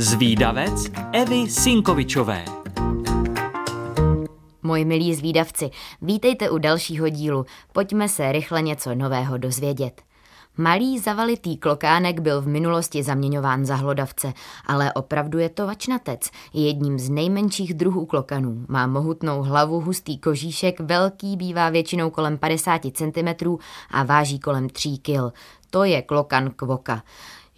Zvídavec 0.00 0.90
Evy 1.12 1.50
Sinkovičové 1.50 2.44
Moji 4.62 4.84
milí 4.84 5.14
zvídavci, 5.14 5.70
vítejte 6.02 6.50
u 6.50 6.58
dalšího 6.58 7.08
dílu. 7.08 7.46
Pojďme 7.72 8.08
se 8.08 8.32
rychle 8.32 8.62
něco 8.62 8.94
nového 8.94 9.38
dozvědět. 9.38 10.02
Malý 10.56 10.98
zavalitý 10.98 11.56
klokánek 11.56 12.20
byl 12.20 12.40
v 12.42 12.46
minulosti 12.46 13.02
zaměňován 13.02 13.64
za 13.64 13.74
hlodavce, 13.74 14.32
ale 14.66 14.92
opravdu 14.92 15.38
je 15.38 15.48
to 15.48 15.66
vačnatec. 15.66 16.30
Je 16.52 16.66
jedním 16.66 16.98
z 16.98 17.10
nejmenších 17.10 17.74
druhů 17.74 18.06
klokanů. 18.06 18.64
Má 18.68 18.86
mohutnou 18.86 19.42
hlavu, 19.42 19.80
hustý 19.80 20.18
kožíšek, 20.18 20.80
velký, 20.80 21.36
bývá 21.36 21.70
většinou 21.70 22.10
kolem 22.10 22.38
50 22.38 22.82
cm 22.94 23.56
a 23.90 24.02
váží 24.02 24.38
kolem 24.38 24.68
3 24.68 24.88
kg. 25.02 25.34
To 25.70 25.84
je 25.84 26.02
klokan 26.02 26.50
kvoka. 26.50 27.02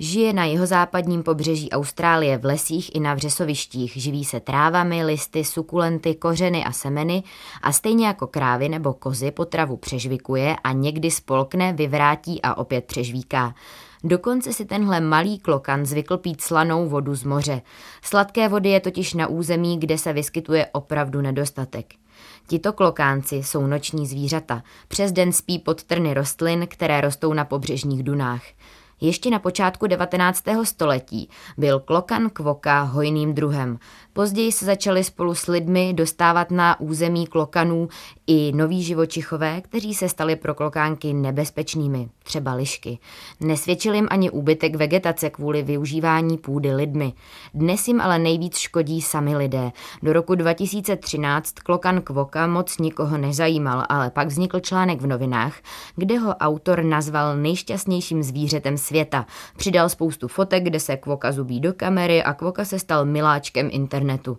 Žije 0.03 0.33
na 0.33 0.45
jihozápadním 0.45 1.23
pobřeží 1.23 1.71
Austrálie 1.71 2.39
v 2.39 2.45
lesích 2.45 2.95
i 2.95 3.01
na 3.01 3.15
vřesovištích. 3.15 3.93
Živí 3.97 4.25
se 4.25 4.41
trávami, 4.41 5.05
listy, 5.05 5.45
sukulenty, 5.45 6.15
kořeny 6.15 6.65
a 6.65 6.73
semeny 6.73 7.23
a 7.63 7.73
stejně 7.73 8.07
jako 8.07 8.27
krávy 8.27 8.69
nebo 8.69 8.93
kozy 8.93 9.31
potravu 9.31 9.77
přežvikuje 9.77 10.57
a 10.65 10.73
někdy 10.73 11.11
spolkne, 11.11 11.73
vyvrátí 11.73 12.43
a 12.43 12.55
opět 12.55 12.85
přežvíká. 12.85 13.55
Dokonce 14.05 14.53
si 14.53 14.65
tenhle 14.65 15.01
malý 15.01 15.39
klokan 15.39 15.87
zvykl 15.87 16.17
pít 16.17 16.41
slanou 16.41 16.89
vodu 16.89 17.15
z 17.15 17.25
moře. 17.25 17.63
Sladké 18.03 18.49
vody 18.49 18.69
je 18.69 18.81
totiž 18.81 19.15
na 19.15 19.27
území, 19.27 19.79
kde 19.79 19.99
se 19.99 20.13
vyskytuje 20.13 20.67
opravdu 20.73 21.21
nedostatek. 21.21 21.87
Tito 22.47 22.73
klokánci 22.73 23.37
jsou 23.37 23.67
noční 23.67 24.07
zvířata. 24.07 24.63
Přes 24.89 25.13
den 25.13 25.33
spí 25.33 25.59
pod 25.59 25.85
trny 25.85 26.15
rostlin, 26.15 26.67
které 26.67 27.01
rostou 27.01 27.33
na 27.33 27.45
pobřežních 27.45 28.03
dunách. 28.03 28.43
Ještě 29.01 29.31
na 29.31 29.39
počátku 29.39 29.87
19. 29.87 30.45
století 30.63 31.29
byl 31.59 31.81
klokan 31.81 32.31
kvoka 32.31 32.83
hojným 32.83 33.35
druhem. 33.35 33.79
Později 34.13 34.53
se 34.53 34.65
začali 34.65 35.05
spolu 35.05 35.35
s 35.35 35.47
lidmi 35.47 35.93
dostávat 35.95 36.51
na 36.51 36.81
území 36.81 37.27
klokanů 37.27 37.89
i 38.27 38.53
noví 38.53 38.83
živočichové, 38.83 39.61
kteří 39.61 39.95
se 39.95 40.09
stali 40.09 40.37
pro 40.37 40.55
klokánky 40.55 41.13
nebezpečnými, 41.13 42.09
třeba 42.31 42.55
lišky. 42.55 42.99
Nesvědčil 43.41 43.95
jim 43.95 44.09
ani 44.11 44.31
úbytek 44.31 44.77
vegetace 44.77 45.31
kvůli 45.31 45.63
využívání 45.63 46.39
půdy 46.39 46.75
lidmi. 46.75 47.13
Dnes 47.55 47.89
jim 47.89 48.01
ale 48.01 48.19
nejvíc 48.19 48.57
škodí 48.59 49.01
sami 49.01 49.37
lidé. 49.37 49.73
Do 50.03 50.13
roku 50.13 50.35
2013 50.35 51.53
klokan 51.53 52.01
kvoka 52.01 52.47
moc 52.47 52.79
nikoho 52.79 53.19
nezajímal, 53.19 53.85
ale 53.89 54.11
pak 54.11 54.29
vznikl 54.29 54.61
článek 54.61 55.01
v 55.01 55.07
novinách, 55.07 55.55
kde 55.97 56.19
ho 56.19 56.35
autor 56.35 56.83
nazval 56.83 57.37
nejšťastnějším 57.37 58.23
zvířetem 58.23 58.79
světa. 58.79 59.27
Přidal 59.57 59.89
spoustu 59.89 60.29
fotek, 60.29 60.65
kde 60.65 60.81
se 60.81 60.97
kvoka 60.97 61.33
zubí 61.33 61.61
do 61.61 61.73
kamery 61.73 62.23
a 62.23 62.35
kvoka 62.35 62.65
se 62.65 62.79
stal 62.79 63.05
miláčkem 63.05 63.69
internetu. 63.73 64.39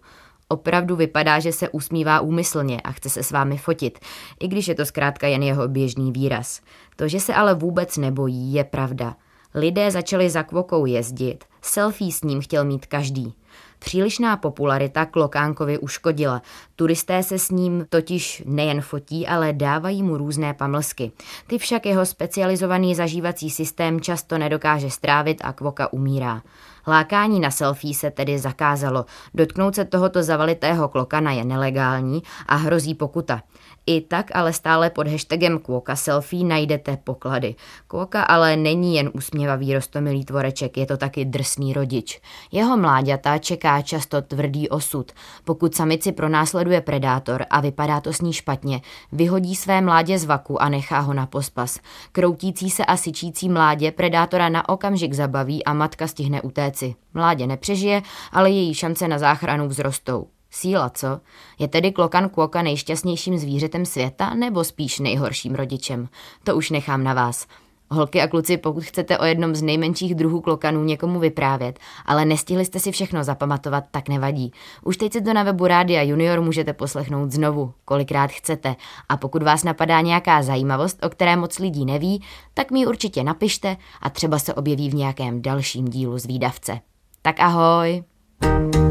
Opravdu 0.52 0.96
vypadá, 0.96 1.40
že 1.40 1.52
se 1.52 1.70
usmívá 1.70 2.20
úmyslně 2.20 2.82
a 2.82 2.92
chce 2.92 3.10
se 3.10 3.24
s 3.24 3.32
vámi 3.32 3.58
fotit, 3.58 4.00
i 4.40 4.48
když 4.48 4.68
je 4.68 4.76
to 4.76 4.86
zkrátka 4.86 5.28
jen 5.28 5.44
jeho 5.44 5.68
běžný 5.68 6.12
výraz. 6.12 6.62
To, 6.96 7.08
že 7.08 7.20
se 7.20 7.34
ale 7.34 7.54
vůbec 7.54 7.98
nebojí, 7.98 8.54
je 8.54 8.64
pravda. 8.64 9.16
Lidé 9.56 9.92
začali 9.92 10.30
za 10.30 10.44
kvokou 10.44 10.86
jezdit, 10.86 11.44
selfie 11.62 12.12
s 12.12 12.24
ním 12.24 12.42
chtěl 12.42 12.66
mít 12.66 12.86
každý. 12.86 13.34
Přílišná 13.80 14.38
popularita 14.38 15.06
Klokánkovi 15.06 15.78
uškodila. 15.78 16.42
Turisté 16.76 17.24
se 17.24 17.40
s 17.40 17.50
ním 17.50 17.86
totiž 17.90 18.44
nejen 18.46 18.82
fotí, 18.82 19.28
ale 19.28 19.54
dávají 19.54 20.04
mu 20.04 20.18
různé 20.18 20.54
pamlsky. 20.54 21.12
Ty 21.48 21.58
však 21.58 21.86
jeho 21.86 22.06
specializovaný 22.06 22.96
zažívací 22.96 23.50
systém 23.50 24.02
často 24.02 24.38
nedokáže 24.38 24.90
strávit 24.90 25.42
a 25.44 25.54
Kvoka 25.54 25.94
umírá. 25.94 26.42
Lákání 26.88 27.40
na 27.40 27.52
selfie 27.52 27.94
se 27.94 28.12
tedy 28.12 28.40
zakázalo. 28.40 29.06
Dotknout 29.34 29.76
se 29.76 29.86
tohoto 29.86 30.24
zavalitého 30.24 30.88
klokana 30.90 31.32
je 31.32 31.46
nelegální 31.46 32.24
a 32.48 32.56
hrozí 32.56 32.96
pokuta. 32.96 33.42
I 33.86 34.02
tak 34.02 34.32
ale 34.34 34.54
stále 34.54 34.90
pod 34.90 35.08
hashtagem 35.08 35.60
Kvoka 35.60 35.96
Selfie 35.96 36.46
najdete 36.46 36.98
poklady. 36.98 37.56
Kvoka 37.88 38.24
ale 38.24 38.56
není 38.56 38.96
jen 38.96 39.10
usměvavý 39.14 39.74
rostomilý 39.74 40.26
tvoreček, 40.26 40.78
je 40.78 40.86
to 40.86 40.98
taky 40.98 41.26
drsný 41.26 41.74
rodič. 41.74 42.22
Jeho 42.52 42.78
mláďata 42.78 43.38
čeká 43.42 43.82
často 43.82 44.22
tvrdý 44.22 44.70
osud. 44.70 45.12
Pokud 45.44 45.76
samici 45.76 46.12
pronásleduje 46.12 46.82
predátor 46.82 47.46
a 47.50 47.62
vypadá 47.62 48.02
to 48.02 48.14
s 48.14 48.22
ní 48.22 48.34
špatně, 48.34 48.82
vyhodí 49.12 49.56
své 49.56 49.82
mládě 49.82 50.20
z 50.20 50.26
vaku 50.26 50.62
a 50.62 50.70
nechá 50.70 51.00
ho 51.00 51.14
na 51.14 51.26
pospas. 51.26 51.80
Kroutící 52.12 52.70
se 52.70 52.86
a 52.86 52.98
syčící 52.98 53.50
mládě 53.50 53.92
predátora 53.92 54.50
na 54.50 54.70
okamžik 54.70 55.14
zabaví 55.14 55.64
a 55.64 55.74
matka 55.74 56.08
stihne 56.08 56.42
utéci. 56.42 56.96
Mládě 57.14 57.48
nepřežije, 57.48 58.02
ale 58.32 58.52
její 58.52 58.74
šance 58.74 59.08
na 59.08 59.20
záchranu 59.20 59.70
vzrostou. 59.70 60.28
Síla, 60.52 60.90
co? 60.90 61.20
Je 61.60 61.68
tedy 61.68 61.92
klokan 61.92 62.30
kvoka 62.30 62.62
nejšťastnějším 62.62 63.38
zvířetem 63.38 63.86
světa 63.86 64.34
nebo 64.34 64.64
spíš 64.64 65.00
nejhorším 65.00 65.56
rodičem? 65.56 66.10
To 66.44 66.56
už 66.56 66.70
nechám 66.70 67.04
na 67.04 67.14
vás. 67.14 67.48
Holky 67.92 68.22
a 68.22 68.28
kluci, 68.28 68.58
pokud 68.58 68.84
chcete 68.84 69.18
o 69.18 69.26
jednom 69.26 69.56
z 69.56 69.62
nejmenších 69.62 70.16
druhů 70.16 70.42
klokanů 70.42 70.84
někomu 70.84 71.20
vyprávět, 71.20 71.80
ale 72.06 72.26
nestihli 72.26 72.66
jste 72.66 72.80
si 72.80 72.92
všechno 72.92 73.24
zapamatovat, 73.24 73.84
tak 73.92 74.10
nevadí. 74.10 74.52
Už 74.84 74.98
teď 74.98 75.14
si 75.14 75.22
to 75.22 75.34
na 75.34 75.44
webu 75.44 75.68
Rádia 75.68 76.02
Junior 76.02 76.42
můžete 76.42 76.74
poslechnout 76.74 77.32
znovu, 77.32 77.74
kolikrát 77.86 78.32
chcete. 78.32 78.76
A 79.10 79.18
pokud 79.18 79.44
vás 79.44 79.64
napadá 79.64 80.02
nějaká 80.02 80.44
zajímavost, 80.44 81.06
o 81.06 81.10
které 81.10 81.36
moc 81.36 81.60
lidí 81.60 81.86
neví, 81.86 82.24
tak 82.54 82.72
mi 82.72 82.88
určitě 82.88 83.24
napište 83.24 83.78
a 84.02 84.10
třeba 84.10 84.40
se 84.40 84.54
objeví 84.54 84.90
v 84.90 84.96
nějakém 84.96 85.42
dalším 85.42 85.86
dílu 85.86 86.18
z 86.18 86.26
výdavce. 86.26 86.80
Tak 87.22 87.40
ahoj! 87.40 88.04
thank 88.42 88.76
you 88.76 88.91